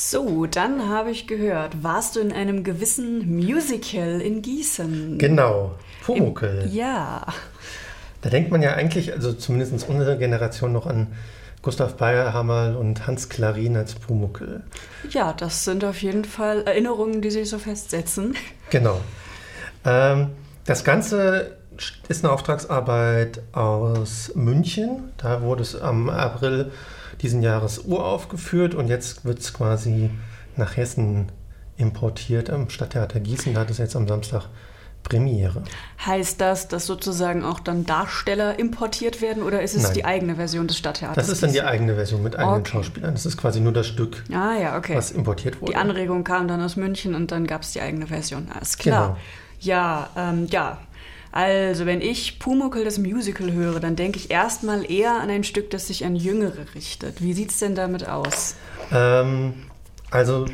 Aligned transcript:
So, 0.00 0.46
dann 0.46 0.88
habe 0.88 1.10
ich 1.10 1.26
gehört, 1.26 1.82
warst 1.82 2.14
du 2.14 2.20
in 2.20 2.32
einem 2.32 2.62
gewissen 2.62 3.34
Musical 3.34 4.20
in 4.20 4.42
Gießen? 4.42 5.18
Genau, 5.18 5.74
Pumuckl. 6.04 6.62
Im, 6.66 6.72
ja. 6.72 7.26
Da 8.22 8.30
denkt 8.30 8.52
man 8.52 8.62
ja 8.62 8.74
eigentlich, 8.74 9.12
also 9.12 9.32
zumindest 9.32 9.88
unsere 9.88 10.16
Generation 10.16 10.72
noch 10.72 10.86
an 10.86 11.08
Gustav 11.62 11.96
Bayerhammer 11.96 12.78
und 12.78 13.08
Hans 13.08 13.28
Klarin 13.28 13.76
als 13.76 13.96
Pumuckl. 13.96 14.62
Ja, 15.10 15.32
das 15.32 15.64
sind 15.64 15.84
auf 15.84 16.00
jeden 16.00 16.24
Fall 16.24 16.62
Erinnerungen, 16.62 17.20
die 17.20 17.32
sich 17.32 17.50
so 17.50 17.58
festsetzen. 17.58 18.36
Genau. 18.70 19.00
Ähm, 19.84 20.28
das 20.64 20.84
Ganze 20.84 21.57
ist 22.08 22.24
eine 22.24 22.32
Auftragsarbeit 22.32 23.42
aus 23.52 24.32
München. 24.34 25.12
Da 25.16 25.42
wurde 25.42 25.62
es 25.62 25.80
am 25.80 26.08
April 26.08 26.70
diesen 27.20 27.42
Jahres 27.42 27.80
uraufgeführt 27.84 28.74
und 28.74 28.88
jetzt 28.88 29.24
wird 29.24 29.40
es 29.40 29.52
quasi 29.52 30.10
nach 30.56 30.76
Hessen 30.76 31.30
importiert 31.76 32.50
am 32.50 32.68
Stadttheater 32.70 33.20
Gießen. 33.20 33.54
Da 33.54 33.60
hat 33.60 33.70
es 33.70 33.78
jetzt 33.78 33.96
am 33.96 34.06
Samstag 34.08 34.44
Premiere. 35.04 35.62
Heißt 36.04 36.40
das, 36.40 36.68
dass 36.68 36.86
sozusagen 36.86 37.44
auch 37.44 37.60
dann 37.60 37.86
Darsteller 37.86 38.58
importiert 38.58 39.22
werden 39.22 39.42
oder 39.42 39.62
ist 39.62 39.74
es 39.74 39.84
Nein. 39.84 39.94
die 39.94 40.04
eigene 40.04 40.36
Version 40.36 40.66
des 40.66 40.76
Stadttheaters? 40.76 41.14
Das 41.16 41.28
ist 41.28 41.42
dann 41.42 41.52
die 41.52 41.62
eigene 41.62 41.94
Version 41.94 42.22
mit 42.22 42.36
eigenen 42.36 42.60
Okay. 42.60 42.72
Schauspielern. 42.72 43.14
Das 43.14 43.24
ist 43.24 43.36
quasi 43.36 43.60
nur 43.60 43.72
das 43.72 43.86
Stück, 43.86 44.24
Ah 44.32 44.56
ja, 44.60 44.76
okay. 44.76 44.96
was 44.96 45.10
importiert 45.12 45.60
wurde. 45.60 45.72
Die 45.72 45.78
Anregung 45.78 46.24
kam 46.24 46.48
dann 46.48 46.60
aus 46.60 46.76
München 46.76 47.14
und 47.14 47.30
dann 47.30 47.46
gab 47.46 47.62
es 47.62 47.72
die 47.72 47.80
eigene 47.80 48.08
Version. 48.08 48.48
Alles 48.54 48.76
klar. 48.76 49.06
Genau. 49.08 49.18
Ja, 49.60 50.10
ähm, 50.16 50.46
ja. 50.50 50.78
Also, 51.30 51.86
wenn 51.86 52.00
ich 52.00 52.38
Pumuckl 52.38 52.84
das 52.84 52.98
Musical 52.98 53.52
höre, 53.52 53.80
dann 53.80 53.96
denke 53.96 54.18
ich 54.18 54.30
erstmal 54.30 54.90
eher 54.90 55.20
an 55.20 55.30
ein 55.30 55.44
Stück, 55.44 55.70
das 55.70 55.88
sich 55.88 56.04
an 56.04 56.16
Jüngere 56.16 56.74
richtet. 56.74 57.22
Wie 57.22 57.32
sieht 57.32 57.50
es 57.50 57.58
denn 57.58 57.74
damit 57.74 58.08
aus? 58.08 58.56
Ähm, 58.92 59.54
also 60.10 60.46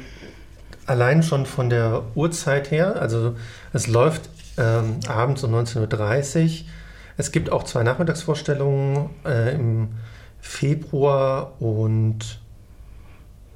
allein 0.87 1.23
schon 1.23 1.47
von 1.47 1.71
der 1.71 2.03
Uhrzeit 2.15 2.71
her, 2.71 2.97
also 3.01 3.37
es 3.73 3.87
läuft 3.87 4.29
ähm, 4.59 5.01
abends 5.07 5.45
um 5.45 5.55
19.30 5.55 6.45
Uhr. 6.45 6.51
Es 7.17 7.33
gibt 7.33 7.51
auch 7.51 7.63
zwei 7.63 7.83
Nachmittagsvorstellungen 7.83 9.11
äh, 9.25 9.55
im 9.55 9.89
Februar 10.41 11.53
und 11.61 12.41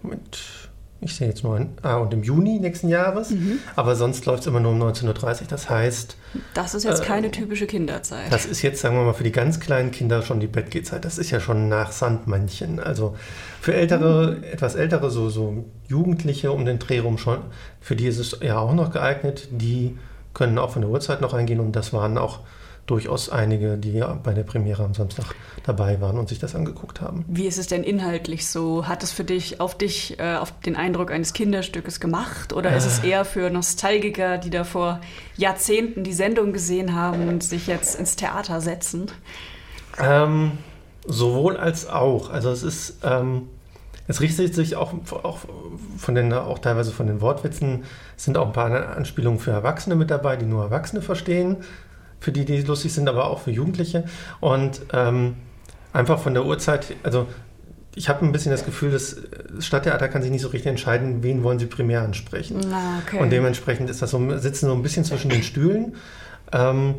mit, 0.02 0.67
ich 1.00 1.14
sehe 1.14 1.28
jetzt 1.28 1.44
nur 1.44 1.54
ein, 1.56 1.70
ah, 1.82 1.96
und 1.96 2.12
im 2.12 2.22
Juni 2.24 2.58
nächsten 2.58 2.88
Jahres. 2.88 3.32
Aber 3.76 3.94
sonst 3.94 4.26
läuft 4.26 4.40
es 4.40 4.46
immer 4.48 4.58
nur 4.60 4.72
um 4.72 4.82
19.30 4.82 5.42
Uhr. 5.42 5.46
Das 5.48 5.70
heißt, 5.70 6.16
Das 6.54 6.74
ist 6.74 6.84
jetzt 6.84 7.04
keine 7.04 7.28
Äh, 7.28 7.30
typische 7.30 7.66
Kinderzeit. 7.66 8.32
das 8.32 8.46
ist 8.46 8.62
jetzt, 8.62 8.80
sagen 8.80 8.96
wir 8.96 9.04
mal, 9.04 9.12
für 9.14 9.24
die 9.24 9.30
ganz 9.32 9.60
kleinen 9.60 9.90
Kinder 9.92 10.22
schon 10.22 10.40
die 10.40 10.46
Bettgehzeit. 10.48 11.04
Das 11.04 11.16
ist 11.18 11.30
ja 11.30 11.38
schon 11.40 11.68
nach 11.68 11.92
Sandmännchen. 11.92 12.80
Also 12.80 13.16
für 13.60 13.74
ältere, 13.74 14.38
etwas 14.50 14.74
ältere, 14.74 15.10
so, 15.10 15.28
so 15.30 15.64
Jugendliche 15.86 16.50
um 16.52 16.64
den 16.64 16.78
Dreh 16.78 16.98
rum 16.98 17.16
schon, 17.18 17.38
für 17.80 17.94
die 17.96 18.06
ist 18.06 18.18
es 18.18 18.38
ja 18.42 18.58
auch 18.58 18.74
noch 18.74 18.90
geeignet. 18.90 19.48
Die 19.52 19.96
können 20.34 20.58
auch 20.58 20.70
von 20.70 20.82
der 20.82 20.90
Uhrzeit 20.90 21.20
noch 21.20 21.32
eingehen 21.34 21.60
und 21.60 21.72
das 21.72 21.92
waren 21.92 22.18
auch 22.18 22.40
durchaus 22.88 23.28
einige, 23.28 23.76
die 23.76 23.92
ja 23.92 24.18
bei 24.22 24.32
der 24.32 24.42
Premiere 24.42 24.82
am 24.82 24.94
Samstag 24.94 25.34
dabei 25.64 26.00
waren 26.00 26.18
und 26.18 26.28
sich 26.28 26.38
das 26.38 26.54
angeguckt 26.54 27.00
haben. 27.00 27.24
Wie 27.28 27.46
ist 27.46 27.58
es 27.58 27.66
denn 27.68 27.84
inhaltlich 27.84 28.48
so? 28.48 28.88
Hat 28.88 29.02
es 29.02 29.12
für 29.12 29.24
dich 29.24 29.60
auf 29.60 29.76
dich 29.76 30.18
äh, 30.18 30.36
auf 30.36 30.58
den 30.60 30.74
Eindruck 30.74 31.10
eines 31.12 31.34
Kinderstückes 31.34 32.00
gemacht 32.00 32.52
oder 32.52 32.74
ist 32.76 32.84
Äh. 32.84 32.88
es 32.88 32.98
eher 33.00 33.24
für 33.24 33.50
Nostalgiker, 33.50 34.38
die 34.38 34.50
da 34.50 34.64
vor 34.64 35.00
Jahrzehnten 35.36 36.02
die 36.02 36.14
Sendung 36.14 36.52
gesehen 36.52 36.94
haben 36.94 37.28
und 37.28 37.44
sich 37.44 37.66
jetzt 37.66 37.98
ins 38.00 38.16
Theater 38.16 38.60
setzen? 38.60 39.06
Ähm, 40.00 40.52
sowohl 41.06 41.56
als 41.56 41.88
auch. 41.88 42.30
Also 42.30 42.50
es 42.50 42.62
ist, 42.62 42.98
ähm, 43.04 43.48
es 44.06 44.22
richtet 44.22 44.54
sich 44.54 44.76
auch, 44.76 44.94
auch 45.22 45.40
von 45.98 46.14
den, 46.14 46.32
auch 46.32 46.58
teilweise 46.60 46.92
von 46.92 47.06
den 47.06 47.20
Wortwitzen, 47.20 47.84
es 48.16 48.24
sind 48.24 48.38
auch 48.38 48.46
ein 48.46 48.52
paar 48.52 48.96
Anspielungen 48.96 49.38
für 49.38 49.50
Erwachsene 49.50 49.94
mit 49.96 50.10
dabei, 50.10 50.36
die 50.36 50.46
nur 50.46 50.64
Erwachsene 50.64 51.02
verstehen, 51.02 51.58
für 52.20 52.32
die, 52.32 52.44
die 52.44 52.60
lustig 52.62 52.92
sind, 52.92 53.08
aber 53.08 53.30
auch 53.30 53.40
für 53.40 53.50
Jugendliche. 53.50 54.04
Und 54.40 54.80
ähm, 54.92 55.36
einfach 55.92 56.18
von 56.18 56.34
der 56.34 56.44
Uhrzeit, 56.44 56.94
also 57.02 57.26
ich 57.94 58.08
habe 58.08 58.24
ein 58.24 58.32
bisschen 58.32 58.52
das 58.52 58.64
Gefühl, 58.64 58.92
das 58.92 59.16
Stadttheater 59.58 60.08
kann 60.08 60.22
sich 60.22 60.30
nicht 60.30 60.42
so 60.42 60.48
richtig 60.48 60.70
entscheiden, 60.70 61.22
wen 61.22 61.42
wollen 61.42 61.58
sie 61.58 61.66
primär 61.66 62.02
ansprechen. 62.02 62.60
Na, 62.70 63.02
okay. 63.04 63.18
Und 63.20 63.30
dementsprechend 63.30 63.90
ist 63.90 64.00
das 64.02 64.10
so, 64.10 64.38
sitzen 64.38 64.66
so 64.66 64.72
ein 64.72 64.82
bisschen 64.82 65.04
zwischen 65.04 65.30
den 65.30 65.42
Stühlen. 65.42 65.96
Ähm, 66.52 66.96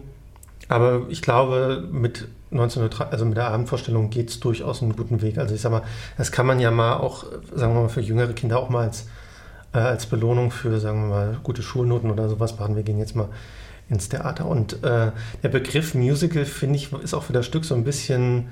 aber 0.67 1.03
ich 1.09 1.21
glaube, 1.21 1.87
mit 1.91 2.27
1903, 2.51 3.05
also 3.05 3.25
mit 3.25 3.37
der 3.37 3.47
Abendvorstellung 3.47 4.09
geht 4.09 4.29
es 4.29 4.39
durchaus 4.39 4.81
einen 4.81 4.95
guten 4.95 5.21
Weg. 5.21 5.37
Also 5.37 5.55
ich 5.55 5.61
sag 5.61 5.71
mal, 5.71 5.83
das 6.17 6.31
kann 6.31 6.45
man 6.45 6.59
ja 6.59 6.69
mal 6.69 6.97
auch, 6.97 7.25
sagen 7.55 7.73
wir 7.73 7.81
mal, 7.81 7.89
für 7.89 8.01
jüngere 8.01 8.33
Kinder 8.33 8.59
auch 8.59 8.69
mal 8.69 8.87
als, 8.87 9.07
äh, 9.73 9.77
als 9.77 10.05
Belohnung 10.05 10.51
für, 10.51 10.79
sagen 10.79 11.03
wir 11.03 11.15
mal, 11.15 11.37
gute 11.43 11.61
Schulnoten 11.61 12.11
oder 12.11 12.27
sowas 12.27 12.59
machen. 12.59 12.75
Wir 12.75 12.83
gehen 12.83 12.99
jetzt 12.99 13.15
mal 13.15 13.29
ins 13.89 14.09
Theater. 14.09 14.45
Und 14.45 14.83
äh, 14.83 15.11
der 15.43 15.49
Begriff 15.49 15.95
Musical, 15.95 16.45
finde 16.45 16.77
ich, 16.77 16.93
ist 16.93 17.13
auch 17.13 17.23
für 17.23 17.33
das 17.33 17.45
Stück 17.45 17.65
so 17.65 17.75
ein 17.75 17.83
bisschen 17.83 18.49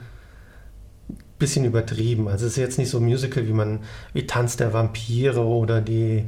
bisschen 1.40 1.66
übertrieben. 1.66 2.28
Also 2.28 2.46
es 2.48 2.54
ist 2.54 2.58
jetzt 2.58 2.80
nicht 2.80 2.90
so 2.90 3.00
Musical 3.00 3.48
wie 3.48 3.54
man 3.54 3.82
wie 4.14 4.26
Tanz 4.26 4.58
der 4.58 4.74
Vampire 4.74 5.46
oder 5.46 5.82
die 5.82 6.26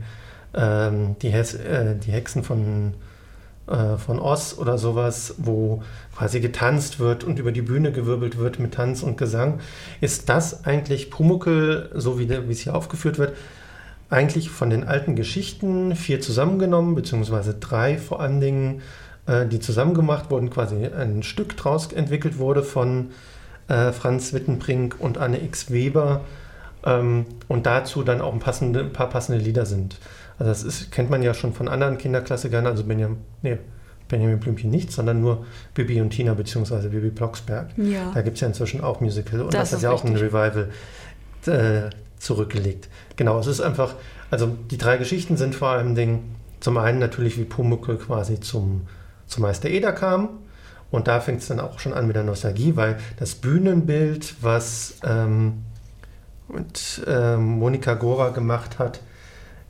ähm, 0.54 1.16
die, 1.22 1.30
Hes 1.30 1.56
äh, 1.56 1.96
die 1.96 2.12
Hexen 2.12 2.44
von 2.44 2.94
äh, 3.68 3.98
von 3.98 4.20
Oz 4.20 4.56
oder 4.58 4.78
sowas, 4.78 5.36
wo 5.38 5.84
quasi 6.16 6.40
getanzt 6.40 7.00
wird 7.00 7.24
und 7.24 7.40
über 7.40 7.52
die 7.52 7.62
Bühne 7.62 7.92
gewirbelt 7.92 8.38
wird 8.38 8.60
mit 8.60 8.74
Tanz 8.74 9.04
und 9.04 9.18
Gesang. 9.18 9.60
Ist 10.02 10.30
das 10.30 10.66
eigentlich 10.66 11.12
Pumuckl, 11.12 11.92
so 11.94 12.20
wie 12.20 12.26
es 12.26 12.60
hier 12.62 12.76
aufgeführt 12.76 13.20
wird, 13.20 13.36
eigentlich 14.10 14.50
von 14.50 14.70
den 14.70 14.84
alten 14.84 15.16
Geschichten 15.16 15.96
vier 15.96 16.20
zusammengenommen, 16.22 16.96
beziehungsweise 16.96 17.54
drei 17.54 17.98
vor 17.98 18.22
allen 18.22 18.42
Dingen, 18.42 18.82
äh, 19.28 19.46
die 19.46 19.60
zusammen 19.60 19.94
gemacht 19.94 20.32
wurden, 20.32 20.50
quasi 20.50 20.86
ein 20.86 21.24
Stück 21.24 21.56
draus 21.56 21.92
entwickelt 21.94 22.40
wurde 22.40 22.64
von 22.64 23.12
äh, 23.68 23.92
Franz 23.92 24.34
Wittenbrink 24.34 24.96
und 25.00 25.18
Anne 25.18 25.44
X. 25.44 25.72
Weber 25.72 26.22
ähm, 26.86 27.26
und 27.48 27.66
dazu 27.66 28.04
dann 28.04 28.22
auch 28.22 28.34
ein, 28.34 28.40
passende, 28.40 28.82
ein 28.82 28.94
paar 28.94 29.10
passende 29.10 29.40
Lieder 29.40 29.66
sind. 29.66 29.98
Also 30.40 30.52
das 30.52 30.64
ist, 30.64 30.92
kennt 30.92 31.10
man 31.10 31.22
ja 31.22 31.34
schon 31.34 31.54
von 31.54 31.68
anderen 31.68 31.98
Kinderklassikern, 31.98 32.66
also 32.66 32.84
Benjamin, 32.84 33.18
nee, 33.42 33.58
Benjamin 34.08 34.40
Blümchen 34.40 34.72
nicht, 34.72 34.92
sondern 34.92 35.22
nur 35.22 35.46
Bibi 35.76 36.02
und 36.02 36.10
Tina 36.10 36.34
beziehungsweise 36.34 36.90
Bibi 36.90 37.10
Blocksberg. 37.10 37.68
Ja. 37.78 38.12
Da 38.14 38.22
gibt 38.22 38.36
es 38.36 38.42
ja 38.42 38.48
inzwischen 38.48 38.82
auch 38.82 39.02
Musical 39.02 39.42
und 39.42 39.54
Das 39.54 39.70
das, 39.70 39.80
ist 39.80 39.84
ja 39.84 39.92
auch 39.92 40.04
ein 40.04 40.16
richtig. 40.16 40.34
Revival 40.34 40.70
äh, 41.46 41.90
zurückgelegt. 42.20 42.90
Genau, 43.16 43.40
es 43.40 43.48
ist 43.48 43.62
einfach, 43.62 43.96
also 44.30 44.56
die 44.70 44.78
drei 44.78 44.98
Geschichten 44.98 45.38
sind 45.38 45.56
vor 45.56 45.70
allem 45.70 45.96
Dingen, 45.96 46.36
zum 46.60 46.78
einen 46.78 47.00
natürlich 47.00 47.38
wie 47.38 47.46
Pumuckl 47.46 47.98
quasi 47.98 48.40
zum, 48.40 48.88
zum 49.26 49.44
Meister 49.44 49.70
Eder 49.70 49.94
kam 49.94 50.30
und 50.92 51.08
da 51.08 51.22
fängt 51.22 51.42
es 51.42 51.48
dann 51.48 51.60
auch 51.60 51.80
schon 51.80 51.94
an 51.94 52.08
mit 52.08 52.16
der 52.16 52.24
Nostalgie, 52.24 52.76
weil 52.76 52.98
das 53.18 53.36
Bühnenbild, 53.36 54.36
was 54.42 54.96
ähm, 55.04 55.64
mit, 56.50 57.02
ähm, 57.08 57.44
Monika 57.60 57.94
Gora 57.94 58.30
gemacht 58.30 58.80
hat, 58.80 59.00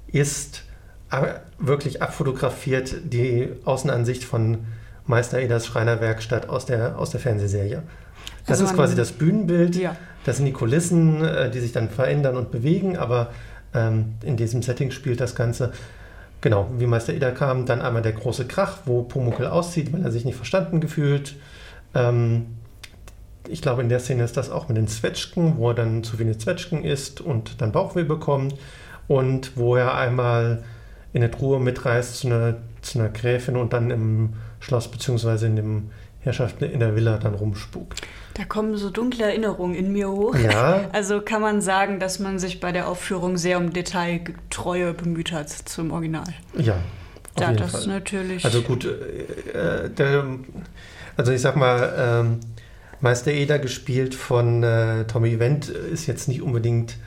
ist 0.07 0.63
a- 1.11 1.41
wirklich 1.59 2.01
abfotografiert 2.01 2.95
die 3.03 3.49
Außenansicht 3.65 4.23
von 4.23 4.59
Meister 5.05 5.39
Eders 5.39 5.67
Schreinerwerkstatt 5.67 6.49
aus 6.49 6.65
der, 6.65 6.97
aus 6.97 7.09
der 7.11 7.19
Fernsehserie. 7.19 7.83
Das 8.45 8.59
Also 8.59 8.71
ist 8.71 8.75
quasi 8.75 8.95
das 8.95 9.11
Bühnenbild. 9.11 9.75
Ja. 9.75 9.95
Das 10.25 10.37
sind 10.37 10.45
die 10.45 10.53
Kulissen, 10.53 11.23
äh, 11.23 11.49
die 11.49 11.59
sich 11.59 11.71
dann 11.71 11.89
verändern 11.89 12.35
und 12.35 12.51
bewegen, 12.51 12.97
aber 12.97 13.31
ähm, 13.73 14.15
in 14.23 14.37
diesem 14.37 14.61
Setting 14.61 14.91
spielt 14.91 15.21
das 15.21 15.35
Ganze. 15.35 15.71
Genau, 16.41 16.69
wie 16.77 16.87
Meister 16.87 17.13
Eder 17.13 17.31
kam, 17.31 17.65
dann 17.65 17.81
einmal 17.81 18.01
der 18.01 18.13
große 18.13 18.45
Krach, 18.45 18.79
wo 18.85 19.03
Pumuckl 19.03 19.45
auszieht, 19.45 19.91
weil 19.91 20.03
er 20.03 20.11
sich 20.11 20.25
nicht 20.25 20.35
verstanden 20.35 20.79
gefühlt. 20.79 21.35
Ähm, 21.93 22.45
ich 23.47 23.61
glaube, 23.61 23.81
in 23.81 23.89
der 23.89 23.99
Szene 23.99 24.23
ist 24.23 24.37
das 24.37 24.49
auch 24.49 24.67
mit 24.67 24.77
den 24.77 24.87
Zwetschgen, 24.87 25.57
wo 25.57 25.69
er 25.69 25.75
dann 25.75 26.03
zu 26.03 26.17
viele 26.17 26.37
Zwetschgen 26.37 26.83
isst 26.83 27.19
und 27.19 27.61
dann 27.61 27.71
Bauchweh 27.71 28.03
bekommt. 28.03 28.55
Und 29.07 29.57
wo 29.57 29.75
er 29.75 29.95
einmal 29.95 30.63
in 31.13 31.23
eine 31.23 31.31
Truhe 31.31 31.59
mitreist 31.59 32.17
zu 32.17 32.27
einer, 32.27 32.57
zu 32.81 32.99
einer 32.99 33.09
Gräfin 33.09 33.57
und 33.57 33.73
dann 33.73 33.89
im 33.89 34.33
Schloss 34.59 34.87
bzw. 34.87 35.47
in 35.47 35.55
dem 35.55 35.91
Herrschaft 36.21 36.61
in 36.61 36.79
der 36.79 36.95
Villa 36.95 37.17
dann 37.17 37.33
rumspukt. 37.33 38.01
Da 38.33 38.43
kommen 38.45 38.77
so 38.77 38.89
dunkle 38.89 39.25
Erinnerungen 39.25 39.75
in 39.75 39.91
mir 39.91 40.09
hoch. 40.09 40.35
Ja, 40.35 40.89
Also 40.93 41.21
kann 41.21 41.41
man 41.41 41.61
sagen, 41.61 41.99
dass 41.99 42.19
man 42.19 42.39
sich 42.39 42.59
bei 42.59 42.71
der 42.71 42.87
Aufführung 42.87 43.37
sehr 43.37 43.57
um 43.57 43.71
Detailtreue 43.73 44.93
bemüht 44.93 45.31
hat 45.31 45.49
zum 45.49 45.91
Original. 45.91 46.33
ja. 46.57 46.75
Auf 47.35 47.43
ja, 47.43 47.51
jeden 47.51 47.61
das 47.61 47.71
Fall. 47.71 47.81
ist 47.81 47.87
natürlich. 47.87 48.43
Also 48.43 48.61
gut, 48.63 48.85
äh, 48.85 49.89
der, 49.89 50.25
also 51.15 51.31
ich 51.31 51.39
sag 51.41 51.55
mal, 51.55 51.93
ähm, 51.97 52.39
Meister 53.01 53.31
Eder 53.31 53.59
gespielt 53.59 54.13
von 54.15 54.63
äh, 54.63 55.05
Tommy 55.05 55.39
Wendt 55.39 55.69
ist 55.69 56.05
jetzt 56.07 56.27
nicht 56.27 56.41
unbedingt 56.41 56.97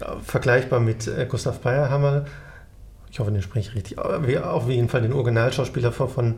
äh, 0.00 0.04
vergleichbar 0.22 0.80
mit 0.80 1.08
äh, 1.08 1.26
Gustav 1.28 1.60
Bayerhammer. 1.60 2.26
Ich 3.10 3.18
hoffe, 3.18 3.32
den 3.32 3.42
spreche 3.42 3.70
ich 3.70 3.74
richtig. 3.74 3.98
Aber 3.98 4.52
auf 4.52 4.68
jeden 4.68 4.88
Fall 4.88 5.02
den 5.02 5.12
Originalschauspieler 5.12 5.90
von, 5.90 6.08
von, 6.08 6.34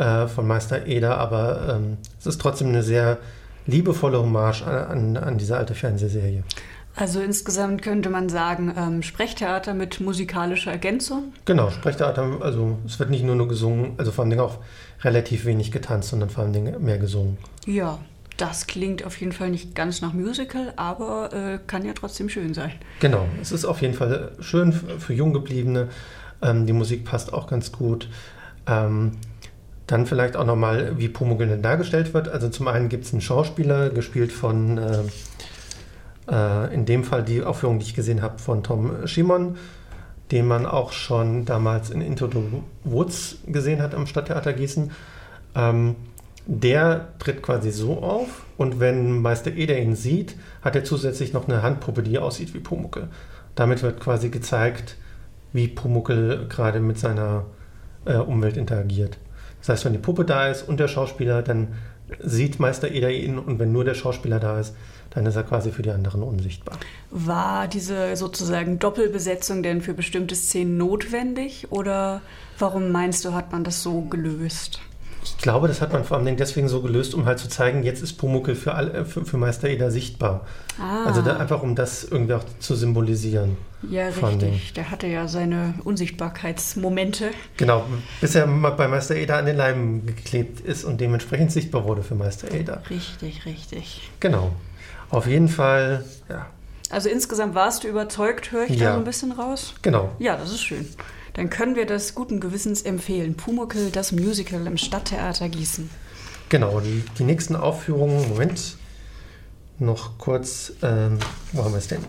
äh, 0.00 0.28
von 0.28 0.46
Meister 0.46 0.86
Eder, 0.86 1.18
aber 1.18 1.76
ähm, 1.76 1.98
es 2.18 2.26
ist 2.26 2.40
trotzdem 2.40 2.68
eine 2.68 2.82
sehr 2.82 3.18
liebevolle 3.66 4.18
Hommage 4.18 4.62
an, 4.62 5.16
an, 5.16 5.16
an 5.18 5.38
diese 5.38 5.58
alte 5.58 5.74
Fernsehserie. 5.74 6.42
Also 6.96 7.20
insgesamt 7.20 7.82
könnte 7.82 8.08
man 8.08 8.30
sagen, 8.30 8.74
ähm, 8.76 9.02
Sprechtheater 9.02 9.74
mit 9.74 10.00
musikalischer 10.00 10.72
Ergänzung? 10.72 11.34
Genau, 11.44 11.70
Sprechtheater, 11.70 12.38
also 12.40 12.78
es 12.86 12.98
wird 12.98 13.10
nicht 13.10 13.24
nur 13.24 13.36
nur 13.36 13.46
gesungen, 13.46 13.92
also 13.98 14.10
vor 14.10 14.24
allem 14.24 14.40
auch 14.40 14.58
relativ 15.02 15.44
wenig 15.44 15.70
getanzt, 15.70 16.08
sondern 16.08 16.30
vor 16.30 16.44
allem 16.44 16.82
mehr 16.82 16.98
gesungen. 16.98 17.36
Ja, 17.66 17.98
das 18.38 18.66
klingt 18.66 19.04
auf 19.04 19.20
jeden 19.20 19.32
Fall 19.32 19.50
nicht 19.50 19.74
ganz 19.74 20.00
nach 20.00 20.14
Musical, 20.14 20.72
aber 20.76 21.32
äh, 21.32 21.58
kann 21.66 21.84
ja 21.84 21.92
trotzdem 21.92 22.30
schön 22.30 22.54
sein. 22.54 22.72
Genau, 23.00 23.26
es 23.42 23.52
ist 23.52 23.66
auf 23.66 23.82
jeden 23.82 23.94
Fall 23.94 24.32
schön 24.40 24.72
für 24.72 25.12
Junggebliebene. 25.12 25.88
Ähm, 26.40 26.64
die 26.64 26.72
Musik 26.72 27.04
passt 27.04 27.34
auch 27.34 27.46
ganz 27.46 27.70
gut. 27.70 28.08
Ähm, 28.66 29.12
dann 29.90 30.06
vielleicht 30.06 30.36
auch 30.36 30.44
nochmal, 30.44 30.98
wie 30.98 31.08
denn 31.46 31.62
dargestellt 31.62 32.14
wird. 32.14 32.28
Also 32.28 32.48
zum 32.48 32.68
einen 32.68 32.88
gibt 32.88 33.04
es 33.04 33.12
einen 33.12 33.20
Schauspieler, 33.20 33.90
gespielt 33.90 34.30
von, 34.32 34.78
äh, 34.78 35.02
äh, 36.30 36.72
in 36.72 36.86
dem 36.86 37.02
Fall 37.02 37.24
die 37.24 37.42
Aufführung, 37.42 37.80
die 37.80 37.86
ich 37.86 37.94
gesehen 37.94 38.22
habe, 38.22 38.38
von 38.38 38.62
Tom 38.62 39.06
Schimon, 39.06 39.56
den 40.30 40.46
man 40.46 40.64
auch 40.64 40.92
schon 40.92 41.44
damals 41.44 41.90
in 41.90 42.00
Into 42.02 42.28
the 42.28 42.62
Woods 42.84 43.38
gesehen 43.46 43.82
hat 43.82 43.94
am 43.94 44.06
Stadttheater 44.06 44.52
Gießen. 44.52 44.92
Ähm, 45.56 45.96
der 46.46 47.08
tritt 47.18 47.42
quasi 47.42 47.70
so 47.70 47.98
auf 47.98 48.44
und 48.56 48.80
wenn 48.80 49.20
Meister 49.20 49.52
Eder 49.52 49.78
ihn 49.78 49.96
sieht, 49.96 50.36
hat 50.62 50.76
er 50.76 50.84
zusätzlich 50.84 51.32
noch 51.32 51.48
eine 51.48 51.62
Handpuppe, 51.62 52.02
die 52.02 52.18
aussieht 52.18 52.54
wie 52.54 52.60
Pumuckel. 52.60 53.08
Damit 53.56 53.82
wird 53.82 54.00
quasi 54.00 54.30
gezeigt, 54.30 54.96
wie 55.52 55.68
Pumuckel 55.68 56.46
gerade 56.48 56.80
mit 56.80 56.98
seiner 56.98 57.44
äh, 58.04 58.14
Umwelt 58.14 58.56
interagiert. 58.56 59.18
Das 59.60 59.68
heißt, 59.68 59.84
wenn 59.84 59.92
die 59.92 59.98
Puppe 59.98 60.24
da 60.24 60.48
ist 60.48 60.66
und 60.68 60.80
der 60.80 60.88
Schauspieler, 60.88 61.42
dann 61.42 61.68
sieht 62.18 62.58
Meister 62.58 62.90
Eder 62.90 63.10
ihn 63.10 63.38
und 63.38 63.58
wenn 63.58 63.72
nur 63.72 63.84
der 63.84 63.94
Schauspieler 63.94 64.40
da 64.40 64.58
ist, 64.58 64.74
dann 65.10 65.26
ist 65.26 65.36
er 65.36 65.42
quasi 65.42 65.70
für 65.70 65.82
die 65.82 65.90
anderen 65.90 66.22
unsichtbar. 66.22 66.76
War 67.10 67.68
diese 67.68 68.16
sozusagen 68.16 68.78
Doppelbesetzung 68.78 69.62
denn 69.62 69.80
für 69.80 69.94
bestimmte 69.94 70.34
Szenen 70.34 70.76
notwendig 70.76 71.68
oder 71.70 72.20
warum 72.58 72.90
meinst 72.90 73.24
du, 73.24 73.32
hat 73.32 73.52
man 73.52 73.64
das 73.64 73.82
so 73.82 74.02
gelöst? 74.02 74.80
Ich 75.36 75.42
glaube, 75.42 75.68
das 75.68 75.80
hat 75.80 75.92
man 75.92 76.04
vor 76.04 76.18
allem 76.18 76.36
deswegen 76.36 76.68
so 76.68 76.82
gelöst, 76.82 77.14
um 77.14 77.24
halt 77.24 77.38
zu 77.38 77.48
zeigen, 77.48 77.82
jetzt 77.82 78.02
ist 78.02 78.14
Pumuckel 78.14 78.54
für, 78.54 78.74
alle, 78.74 79.04
für, 79.04 79.24
für 79.24 79.36
Meister 79.36 79.68
Eder 79.68 79.90
sichtbar. 79.90 80.46
Ah. 80.78 81.06
Also 81.06 81.22
da, 81.22 81.36
einfach, 81.36 81.62
um 81.62 81.74
das 81.74 82.04
irgendwie 82.04 82.34
auch 82.34 82.44
zu 82.58 82.74
symbolisieren. 82.74 83.56
Ja, 83.88 84.08
richtig. 84.08 84.74
Der 84.74 84.90
hatte 84.90 85.06
ja 85.06 85.28
seine 85.28 85.74
Unsichtbarkeitsmomente. 85.84 87.30
Genau, 87.56 87.84
bis 88.20 88.34
er 88.34 88.46
bei 88.46 88.88
Meister 88.88 89.16
Eder 89.16 89.38
an 89.38 89.46
den 89.46 89.56
Leim 89.56 90.04
geklebt 90.04 90.60
ist 90.60 90.84
und 90.84 91.00
dementsprechend 91.00 91.52
sichtbar 91.52 91.84
wurde 91.84 92.02
für 92.02 92.14
Meister 92.14 92.52
Eder. 92.52 92.82
Richtig, 92.90 93.46
richtig. 93.46 94.10
Genau. 94.20 94.52
Auf 95.08 95.26
jeden 95.26 95.48
Fall, 95.48 96.04
ja. 96.28 96.46
Also 96.90 97.08
insgesamt 97.08 97.54
warst 97.54 97.84
du 97.84 97.88
überzeugt, 97.88 98.52
höre 98.52 98.64
ich 98.64 98.78
ja. 98.78 98.88
da 98.88 98.92
so 98.94 98.98
ein 98.98 99.04
bisschen 99.04 99.32
raus? 99.32 99.74
Genau. 99.82 100.10
Ja, 100.18 100.36
das 100.36 100.50
ist 100.50 100.62
schön 100.62 100.86
dann 101.34 101.50
können 101.50 101.76
wir 101.76 101.86
das 101.86 102.14
guten 102.14 102.40
Gewissens 102.40 102.82
empfehlen. 102.82 103.34
Pumuckel, 103.34 103.90
das 103.90 104.12
Musical 104.12 104.66
im 104.66 104.76
Stadttheater 104.76 105.48
Gießen. 105.48 105.90
Genau, 106.48 106.80
die, 106.80 107.04
die 107.18 107.24
nächsten 107.24 107.54
Aufführungen, 107.56 108.28
Moment, 108.28 108.76
noch 109.78 110.18
kurz, 110.18 110.72
ähm, 110.82 111.18
wo 111.52 111.64
haben 111.64 111.72
wir 111.72 111.78
es 111.78 111.88
denn? 111.88 112.04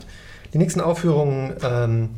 Die 0.53 0.57
nächsten 0.57 0.81
Aufführungen, 0.81 1.53
ähm, 1.63 2.09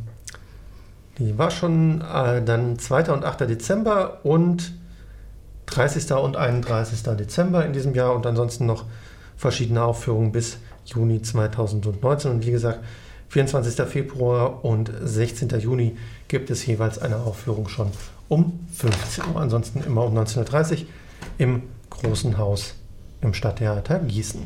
die 1.19 1.37
war 1.37 1.51
schon 1.51 2.01
äh, 2.01 2.43
dann 2.43 2.79
2. 2.79 3.11
und 3.11 3.23
8. 3.23 3.41
Dezember 3.41 4.21
und 4.23 4.73
30. 5.67 6.11
und 6.13 6.35
31. 6.35 7.03
Dezember 7.17 7.65
in 7.65 7.73
diesem 7.73 7.93
Jahr 7.93 8.15
und 8.15 8.25
ansonsten 8.25 8.65
noch 8.65 8.85
verschiedene 9.37 9.83
Aufführungen 9.83 10.31
bis 10.31 10.57
Juni 10.85 11.21
2019. 11.21 12.31
Und 12.31 12.45
wie 12.45 12.51
gesagt, 12.51 12.79
24. 13.33 13.87
Februar 13.87 14.63
und 14.63 14.91
16. 15.01 15.49
Juni 15.59 15.97
gibt 16.27 16.51
es 16.51 16.67
jeweils 16.67 16.99
eine 16.99 17.17
Aufführung 17.17 17.67
schon 17.67 17.89
um 18.29 18.59
15 18.75 19.23
Uhr. 19.33 19.41
Ansonsten 19.41 19.81
immer 19.81 20.05
um 20.05 20.15
19.30 20.15 20.71
Uhr 20.81 20.87
im 21.39 21.63
Großen 21.89 22.37
Haus 22.37 22.75
im 23.21 23.33
Stadttheater 23.33 23.97
Gießen. 23.97 24.43